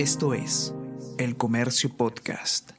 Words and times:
Esto 0.00 0.32
es 0.32 0.74
El 1.18 1.36
Comercio 1.36 1.94
Podcast. 1.94 2.70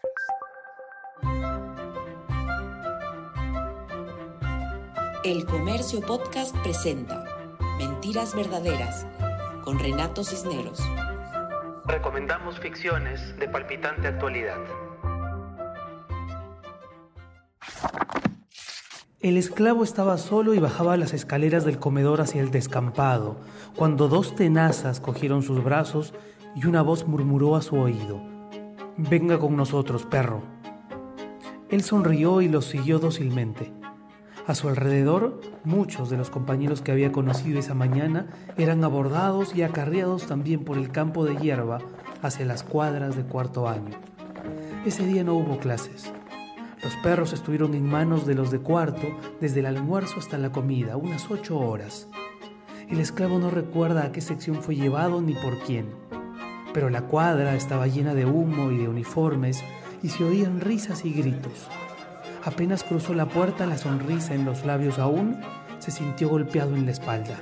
El 5.24 5.46
Comercio 5.46 6.02
Podcast 6.02 6.58
presenta 6.64 7.24
Mentiras 7.78 8.36
Verdaderas 8.36 9.06
con 9.64 9.78
Renato 9.78 10.24
Cisneros. 10.24 10.82
Recomendamos 11.86 12.60
ficciones 12.60 13.38
de 13.38 13.48
palpitante 13.48 14.08
actualidad. 14.08 14.58
El 19.22 19.38
esclavo 19.38 19.84
estaba 19.84 20.18
solo 20.18 20.56
y 20.56 20.60
bajaba 20.60 20.98
las 20.98 21.14
escaleras 21.14 21.64
del 21.64 21.78
comedor 21.78 22.22
hacia 22.22 22.42
el 22.42 22.50
descampado, 22.50 23.38
cuando 23.76 24.08
dos 24.08 24.36
tenazas 24.36 25.00
cogieron 25.00 25.44
sus 25.44 25.64
brazos 25.64 26.16
y 26.56 26.66
una 26.66 26.82
voz 26.82 27.08
murmuró 27.08 27.56
a 27.56 27.62
su 27.62 27.76
oído, 27.76 28.20
Venga 28.98 29.38
con 29.38 29.56
nosotros, 29.56 30.06
perro. 30.06 30.42
Él 31.70 31.84
sonrió 31.84 32.42
y 32.42 32.50
los 32.50 32.66
siguió 32.66 32.98
dócilmente. 32.98 33.72
A 34.48 34.56
su 34.56 34.70
alrededor, 34.70 35.40
muchos 35.64 36.10
de 36.10 36.18
los 36.18 36.32
compañeros 36.32 36.82
que 36.82 36.92
había 36.92 37.12
conocido 37.12 37.60
esa 37.60 37.76
mañana 37.76 38.26
eran 38.58 38.84
abordados 38.84 39.56
y 39.56 39.62
acarreados 39.62 40.26
también 40.26 40.66
por 40.66 40.78
el 40.78 40.92
campo 40.92 41.26
de 41.26 41.38
hierba 41.38 41.78
hacia 42.24 42.48
las 42.48 42.64
cuadras 42.64 43.16
de 43.16 43.24
cuarto 43.24 43.70
año. 43.70 44.00
Ese 44.84 45.06
día 45.06 45.24
no 45.24 45.36
hubo 45.36 45.60
clases. 45.60 46.12
Los 46.84 46.96
perros 46.98 47.34
estuvieron 47.34 47.74
en 47.74 47.88
manos 47.88 48.26
de 48.26 48.36
los 48.36 48.52
de 48.52 48.60
cuarto 48.60 49.08
desde 49.40 49.60
el 49.60 49.68
almuerzo 49.68 50.20
hasta 50.20 50.38
la 50.38 50.52
comida, 50.52 50.98
unas 50.98 51.30
ocho 51.30 51.60
horas. 51.60 52.08
El 52.90 53.00
esclavo 53.00 53.40
no 53.40 53.52
recuerda 53.52 54.04
a 54.04 54.12
qué 54.12 54.22
sección 54.22 54.62
fue 54.62 54.76
llevado 54.76 55.22
ni 55.22 55.34
por 55.36 55.60
quién 55.60 55.88
pero 56.74 56.90
la 56.90 57.04
cuadra 57.04 57.56
estaba 57.56 57.88
llena 57.88 58.14
de 58.14 58.26
humo 58.26 58.72
y 58.72 58.78
de 58.78 58.88
uniformes 58.88 59.64
y 60.02 60.10
se 60.10 60.24
oían 60.24 60.62
risas 60.62 61.06
y 61.06 61.14
gritos. 61.14 61.68
Apenas 62.44 62.84
cruzó 62.84 63.14
la 63.14 63.28
puerta, 63.28 63.66
la 63.66 63.78
sonrisa 63.78 64.34
en 64.34 64.46
los 64.46 64.66
labios 64.66 64.98
aún, 65.00 65.40
se 65.80 65.92
sintió 65.92 66.30
golpeado 66.30 66.76
en 66.76 66.86
la 66.86 66.92
espalda. 66.92 67.36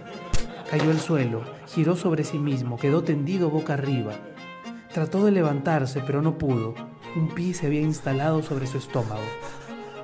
Cayó 0.69 0.91
al 0.91 0.99
suelo, 0.99 1.43
giró 1.67 1.95
sobre 1.95 2.23
sí 2.23 2.37
mismo, 2.37 2.77
quedó 2.77 3.03
tendido 3.03 3.49
boca 3.49 3.73
arriba. 3.73 4.13
Trató 4.93 5.23
de 5.25 5.31
levantarse, 5.31 6.01
pero 6.05 6.21
no 6.21 6.37
pudo. 6.37 6.75
Un 7.15 7.29
pie 7.29 7.53
se 7.53 7.67
había 7.67 7.81
instalado 7.81 8.43
sobre 8.43 8.67
su 8.67 8.77
estómago. 8.77 9.21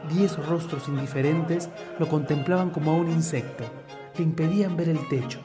Diez 0.10 0.38
rostros 0.46 0.88
indiferentes 0.88 1.70
lo 2.00 2.08
contemplaban 2.08 2.70
como 2.70 2.92
a 2.92 2.96
un 2.96 3.10
insecto. 3.10 3.64
Le 4.18 4.24
impedían 4.24 4.76
ver 4.78 4.90
el 4.90 5.08
techo. 5.08 5.40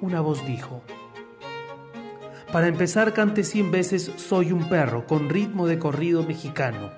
Una 0.00 0.20
voz 0.20 0.46
dijo, 0.46 0.82
para 2.52 2.68
empezar, 2.68 3.12
cante 3.12 3.42
cien 3.42 3.70
veces 3.70 4.10
Soy 4.16 4.52
un 4.52 4.68
perro, 4.68 5.06
con 5.06 5.28
ritmo 5.28 5.66
de 5.66 5.78
corrido 5.78 6.22
mexicano. 6.22 6.90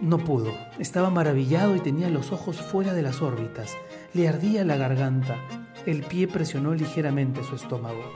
No 0.00 0.18
pudo, 0.18 0.56
estaba 0.78 1.10
maravillado 1.10 1.74
y 1.74 1.80
tenía 1.80 2.08
los 2.08 2.32
ojos 2.32 2.56
fuera 2.56 2.94
de 2.94 3.02
las 3.02 3.20
órbitas. 3.20 3.76
Le 4.14 4.28
ardía 4.28 4.64
la 4.64 4.76
garganta. 4.76 5.36
El 5.86 6.02
pie 6.02 6.28
presionó 6.28 6.74
ligeramente 6.74 7.42
su 7.42 7.56
estómago. 7.56 8.10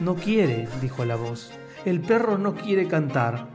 No 0.00 0.16
quiere, 0.16 0.68
dijo 0.82 1.04
la 1.04 1.16
voz. 1.16 1.52
El 1.86 2.02
perro 2.02 2.36
no 2.36 2.54
quiere 2.54 2.86
cantar. 2.88 3.48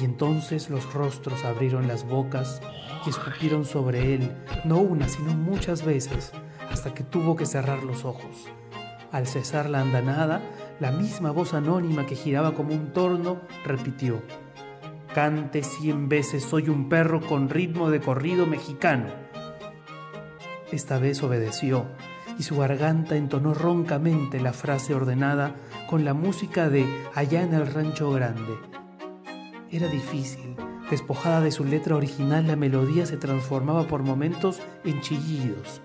Y 0.00 0.04
entonces 0.04 0.70
los 0.70 0.92
rostros 0.92 1.44
abrieron 1.44 1.88
las 1.88 2.06
bocas 2.06 2.60
y 3.04 3.10
escupieron 3.10 3.64
sobre 3.64 4.14
él, 4.14 4.36
no 4.64 4.78
una, 4.78 5.08
sino 5.08 5.32
muchas 5.32 5.84
veces, 5.84 6.32
hasta 6.70 6.94
que 6.94 7.02
tuvo 7.02 7.34
que 7.34 7.46
cerrar 7.46 7.82
los 7.82 8.04
ojos. 8.04 8.48
Al 9.10 9.26
cesar 9.26 9.68
la 9.68 9.80
andanada, 9.80 10.42
la 10.78 10.92
misma 10.92 11.32
voz 11.32 11.54
anónima 11.54 12.06
que 12.06 12.14
giraba 12.14 12.54
como 12.54 12.72
un 12.72 12.92
torno 12.92 13.40
repitió, 13.64 14.22
Cante 15.12 15.62
cien 15.62 16.08
veces 16.08 16.42
soy 16.42 16.68
un 16.68 16.88
perro 16.88 17.20
con 17.20 17.48
ritmo 17.48 17.88
de 17.90 18.00
corrido 18.00 18.46
mexicano. 18.46 19.06
Esta 20.72 20.98
vez 20.98 21.22
obedeció 21.22 21.86
y 22.38 22.42
su 22.42 22.56
garganta 22.56 23.16
entonó 23.16 23.54
roncamente 23.54 24.40
la 24.40 24.52
frase 24.52 24.94
ordenada 24.94 25.54
con 25.88 26.04
la 26.04 26.14
música 26.14 26.68
de 26.68 26.86
Allá 27.14 27.42
en 27.42 27.54
el 27.54 27.66
Rancho 27.66 28.10
Grande. 28.10 28.54
Era 29.70 29.88
difícil. 29.88 30.56
Despojada 30.90 31.40
de 31.40 31.50
su 31.50 31.64
letra 31.64 31.96
original, 31.96 32.46
la 32.46 32.56
melodía 32.56 33.06
se 33.06 33.16
transformaba 33.16 33.86
por 33.86 34.02
momentos 34.02 34.60
en 34.84 35.00
chillidos. 35.00 35.80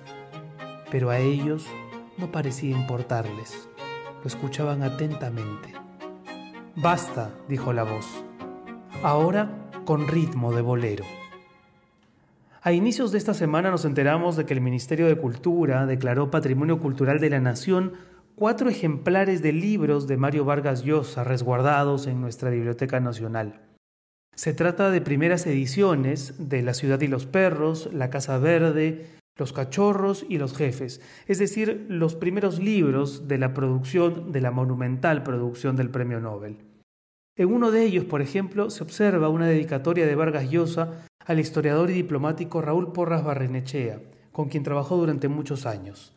Pero 0.92 1.10
a 1.10 1.20
ellos 1.20 1.66
no 2.18 2.32
parecía 2.32 2.76
importarles. 2.76 3.70
Lo 4.22 4.28
escuchaban 4.28 4.84
atentamente. 4.84 5.74
Basta, 6.76 7.32
dijo 7.48 7.74
la 7.74 7.84
voz. 7.84 8.06
Ahora 9.02 9.72
con 9.86 10.08
ritmo 10.08 10.54
de 10.54 10.62
bolero. 10.62 11.06
A 12.70 12.74
inicios 12.74 13.12
de 13.12 13.18
esta 13.18 13.34
semana 13.34 13.72
nos 13.72 13.84
enteramos 13.84 14.36
de 14.36 14.46
que 14.46 14.54
el 14.54 14.62
Ministerio 14.62 15.08
de 15.08 15.18
Cultura 15.18 15.88
declaró 15.88 16.30
Patrimonio 16.30 16.80
Cultural 16.80 17.20
de 17.20 17.32
la 17.32 17.40
Nación 17.40 17.94
cuatro 18.36 18.70
ejemplares 18.70 19.42
de 19.42 19.54
libros 19.54 20.06
de 20.06 20.18
Mario 20.18 20.46
Vargas 20.46 20.84
Llosa 20.84 21.24
resguardados 21.24 22.06
en 22.06 22.22
nuestra 22.22 22.52
Biblioteca 22.52 23.00
Nacional. 23.00 23.60
Se 24.36 24.54
trata 24.54 24.92
de 24.92 25.02
primeras 25.02 25.48
ediciones 25.48 26.36
de 26.38 26.62
La 26.62 26.76
ciudad 26.76 27.02
y 27.02 27.08
los 27.08 27.26
perros, 27.26 27.90
La 27.92 28.12
Casa 28.12 28.38
Verde, 28.38 29.18
los 29.36 29.52
cachorros 29.52 30.24
y 30.30 30.38
los 30.38 30.56
jefes, 30.56 31.02
es 31.26 31.40
decir, 31.40 31.88
los 31.90 32.14
primeros 32.14 32.60
libros 32.60 33.28
de 33.28 33.40
la 33.40 33.56
producción, 33.56 34.32
de 34.32 34.42
la 34.42 34.52
monumental 34.52 35.24
producción 35.24 35.76
del 35.76 35.90
Premio 35.90 36.20
Nobel. 36.20 36.58
En 37.36 37.52
uno 37.52 37.72
de 37.72 37.84
ellos, 37.84 38.06
por 38.06 38.22
ejemplo, 38.22 38.70
se 38.70 38.84
observa 38.84 39.30
una 39.30 39.48
dedicatoria 39.48 40.06
de 40.06 40.14
Vargas 40.14 40.52
Llosa 40.52 41.09
al 41.30 41.40
historiador 41.40 41.92
y 41.92 41.94
diplomático 41.94 42.60
Raúl 42.60 42.92
Porras 42.92 43.24
Barrenechea, 43.24 44.02
con 44.32 44.50
quien 44.50 44.64
trabajó 44.64 44.98
durante 44.98 45.28
muchos 45.28 45.68
años. 45.68 46.14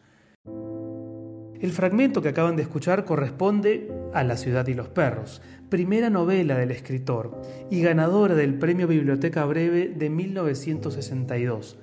El 1.61 1.71
fragmento 1.71 2.23
que 2.23 2.31
acaban 2.31 2.57
de 2.57 2.63
escuchar 2.63 3.05
corresponde 3.05 3.93
a 4.15 4.25
La 4.25 4.39
ciudad 4.39 4.67
y 4.69 4.75
los 4.75 4.89
perros, 4.89 5.43
primera 5.69 6.09
novela 6.09 6.57
del 6.57 6.71
escritor 6.71 7.41
y 7.71 7.83
ganadora 7.83 8.35
del 8.35 8.59
Premio 8.59 8.89
Biblioteca 8.89 9.45
Breve 9.45 9.89
de 9.89 10.09
1962 10.09 11.79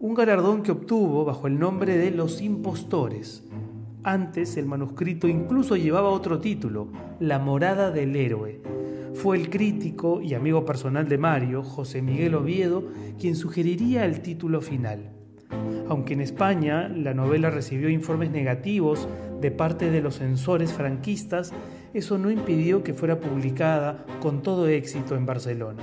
un 0.00 0.12
galardón 0.12 0.62
que 0.62 0.72
obtuvo 0.72 1.24
bajo 1.24 1.46
el 1.46 1.58
nombre 1.58 1.96
de 1.96 2.10
Los 2.10 2.42
Impostores. 2.42 3.42
Antes 4.02 4.56
el 4.56 4.66
manuscrito 4.66 5.28
incluso 5.28 5.76
llevaba 5.76 6.10
otro 6.10 6.40
título, 6.40 6.88
La 7.20 7.38
morada 7.38 7.90
del 7.90 8.14
héroe. 8.16 8.73
Fue 9.14 9.36
el 9.36 9.48
crítico 9.48 10.20
y 10.20 10.34
amigo 10.34 10.64
personal 10.64 11.08
de 11.08 11.18
Mario, 11.18 11.62
José 11.62 12.02
Miguel 12.02 12.34
Oviedo, 12.34 12.84
quien 13.18 13.36
sugeriría 13.36 14.04
el 14.04 14.20
título 14.20 14.60
final. 14.60 15.12
Aunque 15.88 16.14
en 16.14 16.20
España 16.20 16.88
la 16.88 17.14
novela 17.14 17.48
recibió 17.48 17.88
informes 17.88 18.30
negativos 18.30 19.08
de 19.40 19.50
parte 19.50 19.90
de 19.90 20.02
los 20.02 20.16
censores 20.16 20.72
franquistas, 20.72 21.52
eso 21.94 22.18
no 22.18 22.30
impidió 22.30 22.82
que 22.82 22.92
fuera 22.92 23.20
publicada 23.20 24.04
con 24.20 24.42
todo 24.42 24.66
éxito 24.66 25.14
en 25.14 25.26
Barcelona. 25.26 25.82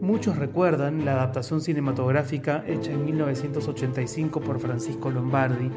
Muchos 0.00 0.36
recuerdan 0.36 1.04
la 1.04 1.12
adaptación 1.12 1.60
cinematográfica 1.60 2.64
hecha 2.66 2.92
en 2.92 3.04
1985 3.04 4.40
por 4.40 4.60
Francisco 4.60 5.10
Lombardi, 5.10 5.70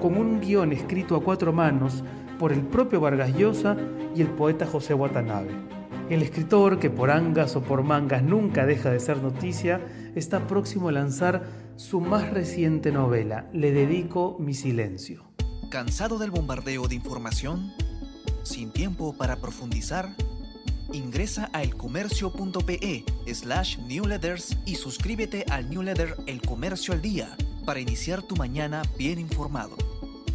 con 0.00 0.16
un 0.16 0.40
guion 0.40 0.72
escrito 0.72 1.16
a 1.16 1.22
cuatro 1.22 1.52
manos 1.52 2.02
por 2.38 2.52
el 2.52 2.62
propio 2.62 3.00
Vargas 3.00 3.36
Llosa 3.36 3.76
y 4.14 4.22
el 4.22 4.28
poeta 4.28 4.66
José 4.66 4.94
Watanabe. 4.94 5.79
El 6.10 6.22
escritor, 6.22 6.80
que 6.80 6.90
por 6.90 7.12
angas 7.12 7.54
o 7.54 7.62
por 7.62 7.84
mangas 7.84 8.24
nunca 8.24 8.66
deja 8.66 8.90
de 8.90 8.98
ser 8.98 9.22
noticia, 9.22 9.80
está 10.16 10.48
próximo 10.48 10.88
a 10.88 10.92
lanzar 10.92 11.44
su 11.76 12.00
más 12.00 12.28
reciente 12.30 12.90
novela, 12.90 13.48
Le 13.52 13.70
dedico 13.70 14.36
mi 14.40 14.52
silencio. 14.54 15.30
¿Cansado 15.70 16.18
del 16.18 16.32
bombardeo 16.32 16.88
de 16.88 16.96
información? 16.96 17.72
¿Sin 18.42 18.72
tiempo 18.72 19.16
para 19.16 19.36
profundizar? 19.36 20.16
Ingresa 20.92 21.48
a 21.52 21.62
elcomercio.pe 21.62 23.04
slash 23.32 23.78
y 24.66 24.74
suscríbete 24.74 25.44
al 25.48 25.70
newsletter 25.70 26.16
El 26.26 26.42
Comercio 26.42 26.92
al 26.92 27.02
Día 27.02 27.36
para 27.64 27.78
iniciar 27.78 28.22
tu 28.22 28.34
mañana 28.34 28.82
bien 28.98 29.20
informado. 29.20 29.76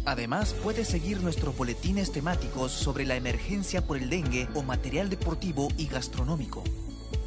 Además, 0.06 0.54
puedes 0.62 0.86
seguir 0.86 1.20
nuestros 1.20 1.56
boletines 1.56 2.12
temáticos 2.12 2.70
sobre 2.70 3.04
la 3.04 3.16
emergencia 3.16 3.84
por 3.84 3.96
el 3.96 4.08
dengue 4.08 4.48
o 4.54 4.62
material 4.62 5.10
deportivo 5.10 5.66
y 5.76 5.88
gastronómico. 5.88 6.62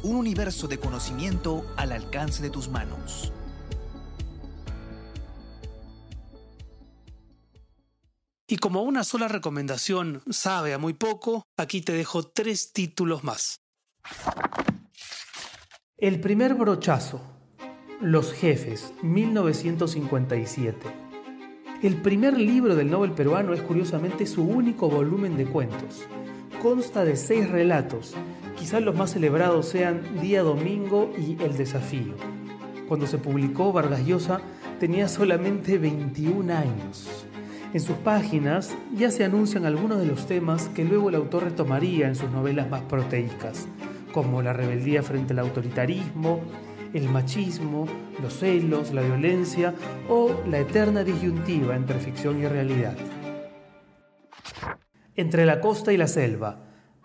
Un 0.02 0.16
universo 0.16 0.66
de 0.66 0.78
conocimiento 0.78 1.70
al 1.76 1.92
alcance 1.92 2.42
de 2.42 2.48
tus 2.48 2.70
manos. 2.70 3.34
Y 8.48 8.56
como 8.56 8.82
una 8.82 9.04
sola 9.04 9.28
recomendación 9.28 10.22
sabe 10.30 10.72
a 10.72 10.78
muy 10.78 10.94
poco, 10.94 11.44
aquí 11.58 11.82
te 11.82 11.92
dejo 11.92 12.22
tres 12.22 12.72
títulos 12.72 13.24
más. 13.24 13.60
El 15.98 16.18
primer 16.18 16.54
brochazo. 16.54 17.20
Los 18.00 18.32
jefes, 18.32 18.94
1957. 19.02 21.09
El 21.82 21.94
primer 21.94 22.38
libro 22.38 22.76
del 22.76 22.90
Nobel 22.90 23.12
peruano 23.12 23.54
es 23.54 23.62
curiosamente 23.62 24.26
su 24.26 24.44
único 24.44 24.90
volumen 24.90 25.38
de 25.38 25.46
cuentos. 25.46 26.06
consta 26.60 27.06
de 27.06 27.16
seis 27.16 27.48
relatos. 27.48 28.14
Quizás 28.58 28.82
los 28.82 28.94
más 28.94 29.12
celebrados 29.12 29.64
sean 29.66 30.02
Día 30.20 30.42
Domingo 30.42 31.10
y 31.16 31.42
El 31.42 31.56
Desafío. 31.56 32.12
Cuando 32.86 33.06
se 33.06 33.16
publicó, 33.16 33.72
Vargas 33.72 34.04
Llosa 34.04 34.42
tenía 34.78 35.08
solamente 35.08 35.78
21 35.78 36.52
años. 36.52 37.24
En 37.72 37.80
sus 37.80 37.96
páginas 37.96 38.76
ya 38.94 39.10
se 39.10 39.24
anuncian 39.24 39.64
algunos 39.64 40.00
de 40.00 40.06
los 40.06 40.26
temas 40.26 40.68
que 40.74 40.84
luego 40.84 41.08
el 41.08 41.14
autor 41.14 41.44
retomaría 41.44 42.08
en 42.08 42.14
sus 42.14 42.30
novelas 42.30 42.68
más 42.68 42.82
proteicas, 42.82 43.68
como 44.12 44.42
la 44.42 44.52
rebeldía 44.52 45.02
frente 45.02 45.32
al 45.32 45.38
autoritarismo, 45.38 46.40
el 46.92 47.08
machismo, 47.08 47.86
los 48.22 48.38
celos, 48.38 48.92
la 48.92 49.02
violencia 49.02 49.74
o 50.08 50.30
la 50.48 50.58
eterna 50.58 51.04
disyuntiva 51.04 51.76
entre 51.76 51.98
ficción 51.98 52.42
y 52.42 52.46
realidad. 52.46 52.96
Entre 55.16 55.46
la 55.46 55.60
costa 55.60 55.92
y 55.92 55.96
la 55.96 56.06
selva, 56.06 56.64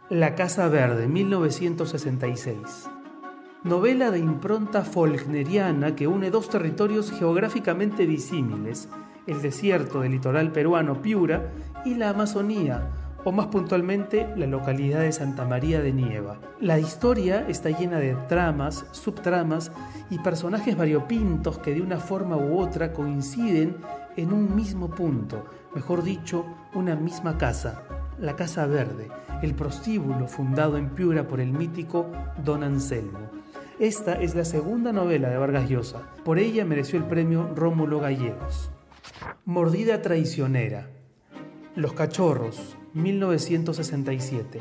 La 0.10 0.36
Casa 0.36 0.68
Verde, 0.70 1.08
1966. 1.08 2.90
Novela 3.64 4.12
de 4.12 4.20
impronta 4.20 4.84
folkneriana 4.84 5.96
que 5.96 6.08
une 6.08 6.30
dos 6.30 6.50
territorios 6.50 7.12
geográficamente 7.12 8.06
disímiles, 8.06 8.88
el 9.26 9.42
desierto 9.42 10.02
del 10.02 10.12
litoral 10.12 10.52
peruano 10.52 11.02
Piura 11.02 11.52
y 11.84 11.96
la 11.96 12.10
Amazonía, 12.10 12.92
o 13.26 13.32
más 13.32 13.48
puntualmente 13.48 14.30
la 14.38 14.46
localidad 14.46 15.02
de 15.02 15.12
Santa 15.12 15.46
María 15.46 15.82
de 15.82 15.92
Nieva. 15.92 16.40
La 16.62 16.80
historia 16.80 17.46
está 17.50 17.72
llena 17.72 17.98
de 17.98 18.16
tramas, 18.30 18.86
subtramas 18.92 19.72
y 20.12 20.20
personajes 20.20 20.78
variopintos 20.78 21.58
que 21.58 21.74
de 21.74 21.82
una 21.82 22.00
forma 22.00 22.38
u 22.38 22.60
otra 22.60 22.94
coinciden 22.94 23.76
en 24.16 24.32
un 24.32 24.56
mismo 24.56 24.90
punto, 24.92 25.46
mejor 25.74 26.04
dicho, 26.04 26.46
una 26.76 26.96
misma 26.96 27.38
casa, 27.38 27.84
la 28.20 28.36
Casa 28.36 28.68
Verde, 28.68 29.10
el 29.42 29.56
prostíbulo 29.56 30.28
fundado 30.28 30.78
en 30.78 30.90
Piura 30.92 31.28
por 31.28 31.42
el 31.42 31.52
mítico 31.52 32.06
Don 32.44 32.64
Anselmo. 32.64 33.32
Esta 33.80 34.14
es 34.14 34.36
la 34.36 34.46
segunda 34.46 34.94
novela 34.94 35.30
de 35.30 35.38
Vargas 35.38 35.68
Llosa. 35.68 36.04
Por 36.24 36.40
ella 36.40 36.64
mereció 36.64 36.98
el 36.98 37.06
premio 37.06 37.50
Rómulo 37.56 38.00
Gallegos. 38.00 38.70
Mordida 39.44 40.02
traicionera. 40.02 40.90
Los 41.76 41.92
cachorros, 41.92 42.78
1967. 42.96 44.60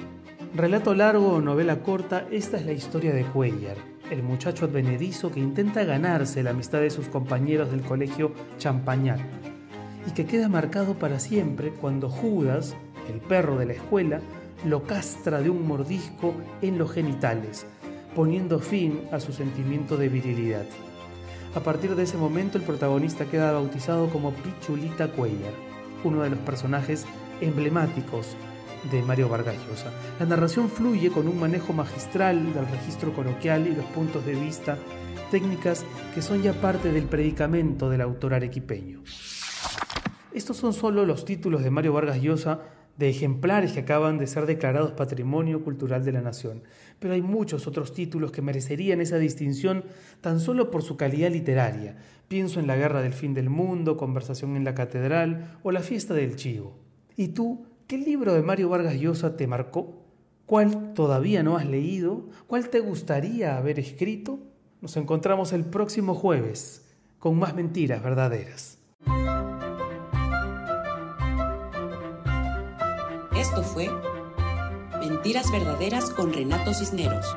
Relato 0.56 0.92
largo 0.92 1.34
o 1.34 1.40
novela 1.40 1.82
corta, 1.82 2.26
esta 2.32 2.56
es 2.56 2.66
la 2.66 2.72
historia 2.72 3.14
de 3.14 3.22
Cuellar, 3.24 3.76
el 4.10 4.24
muchacho 4.24 4.64
advenedizo 4.64 5.30
que 5.30 5.38
intenta 5.38 5.84
ganarse 5.84 6.42
la 6.42 6.50
amistad 6.50 6.80
de 6.80 6.90
sus 6.90 7.06
compañeros 7.06 7.70
del 7.70 7.82
colegio 7.82 8.32
Champañal 8.58 9.20
y 10.06 10.10
que 10.10 10.26
queda 10.26 10.48
marcado 10.48 10.94
para 10.94 11.20
siempre 11.20 11.70
cuando 11.70 12.10
Judas, 12.10 12.74
el 13.08 13.20
perro 13.20 13.56
de 13.56 13.66
la 13.66 13.74
escuela, 13.74 14.20
lo 14.66 14.82
castra 14.82 15.40
de 15.40 15.50
un 15.50 15.66
mordisco 15.68 16.34
en 16.60 16.76
los 16.76 16.90
genitales, 16.90 17.66
poniendo 18.16 18.58
fin 18.58 19.02
a 19.12 19.20
su 19.20 19.32
sentimiento 19.32 19.96
de 19.96 20.08
virilidad. 20.08 20.66
A 21.54 21.60
partir 21.60 21.94
de 21.94 22.02
ese 22.02 22.16
momento 22.16 22.58
el 22.58 22.64
protagonista 22.64 23.26
queda 23.26 23.52
bautizado 23.52 24.08
como 24.08 24.32
Pichulita 24.32 25.12
Cuellar, 25.12 25.52
uno 26.02 26.22
de 26.22 26.30
los 26.30 26.38
personajes 26.40 27.06
emblemáticos 27.40 28.36
de 28.90 29.02
Mario 29.02 29.28
Vargas 29.28 29.56
Llosa. 29.66 29.90
La 30.18 30.26
narración 30.26 30.68
fluye 30.68 31.10
con 31.10 31.28
un 31.28 31.38
manejo 31.38 31.72
magistral 31.72 32.52
del 32.52 32.66
registro 32.68 33.12
coloquial 33.12 33.66
y 33.66 33.74
los 33.74 33.86
puntos 33.86 34.24
de 34.26 34.34
vista, 34.34 34.78
técnicas 35.30 35.84
que 36.14 36.22
son 36.22 36.42
ya 36.42 36.52
parte 36.52 36.92
del 36.92 37.04
predicamento 37.04 37.88
del 37.88 38.02
autor 38.02 38.34
arequipeño. 38.34 39.02
Estos 40.32 40.56
son 40.56 40.72
solo 40.72 41.06
los 41.06 41.24
títulos 41.24 41.62
de 41.62 41.70
Mario 41.70 41.92
Vargas 41.92 42.20
Llosa 42.20 42.60
de 42.96 43.08
ejemplares 43.08 43.72
que 43.72 43.80
acaban 43.80 44.18
de 44.18 44.26
ser 44.26 44.46
declarados 44.46 44.92
Patrimonio 44.92 45.64
Cultural 45.64 46.04
de 46.04 46.12
la 46.12 46.20
Nación. 46.20 46.62
Pero 47.00 47.14
hay 47.14 47.22
muchos 47.22 47.66
otros 47.66 47.92
títulos 47.92 48.30
que 48.30 48.42
merecerían 48.42 49.00
esa 49.00 49.18
distinción 49.18 49.84
tan 50.20 50.40
solo 50.40 50.70
por 50.70 50.82
su 50.82 50.96
calidad 50.96 51.30
literaria. 51.30 51.96
Pienso 52.28 52.60
en 52.60 52.66
La 52.66 52.76
Guerra 52.76 53.02
del 53.02 53.12
Fin 53.12 53.34
del 53.34 53.50
Mundo, 53.50 53.96
Conversación 53.96 54.56
en 54.56 54.64
la 54.64 54.74
Catedral 54.74 55.58
o 55.62 55.72
La 55.72 55.80
Fiesta 55.80 56.14
del 56.14 56.36
Chivo. 56.36 56.83
¿Y 57.16 57.28
tú, 57.28 57.66
qué 57.86 57.96
libro 57.96 58.34
de 58.34 58.42
Mario 58.42 58.68
Vargas 58.68 58.94
Llosa 58.94 59.36
te 59.36 59.46
marcó? 59.46 60.02
¿Cuál 60.46 60.94
todavía 60.94 61.42
no 61.42 61.56
has 61.56 61.64
leído? 61.64 62.28
¿Cuál 62.46 62.68
te 62.68 62.80
gustaría 62.80 63.56
haber 63.56 63.78
escrito? 63.78 64.40
Nos 64.80 64.96
encontramos 64.96 65.52
el 65.52 65.64
próximo 65.64 66.14
jueves 66.14 66.84
con 67.18 67.38
más 67.38 67.54
mentiras 67.54 68.02
verdaderas. 68.02 68.78
Esto 73.36 73.62
fue 73.62 73.88
Mentiras 74.98 75.52
Verdaderas 75.52 76.10
con 76.10 76.32
Renato 76.32 76.74
Cisneros. 76.74 77.36